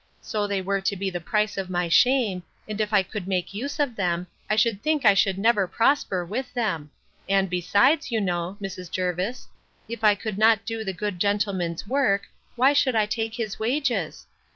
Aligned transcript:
So 0.19 0.47
they 0.47 0.63
were 0.63 0.81
to 0.81 0.95
be 0.95 1.11
the 1.11 1.19
price 1.21 1.57
of 1.59 1.69
my 1.69 1.87
shame, 1.87 2.41
and 2.67 2.81
if 2.81 2.91
I 2.91 3.03
could 3.03 3.27
make 3.27 3.53
use 3.53 3.79
of 3.79 3.95
them, 3.95 4.25
I 4.49 4.55
should 4.55 4.81
think 4.81 5.05
I 5.05 5.13
should 5.13 5.37
never 5.37 5.67
prosper 5.67 6.25
with 6.25 6.51
them; 6.55 6.89
and, 7.29 7.51
besides, 7.51 8.09
you 8.09 8.19
know, 8.19 8.57
Mrs. 8.59 8.89
Jervis, 8.89 9.47
if 9.87 10.03
I 10.03 10.17
would 10.25 10.39
not 10.39 10.65
do 10.65 10.83
the 10.83 10.91
good 10.91 11.19
gentleman's 11.19 11.85
work, 11.85 12.23
why 12.55 12.73
should 12.73 12.95
I 12.95 13.05
take 13.05 13.35
his 13.35 13.59
wages? 13.59 14.25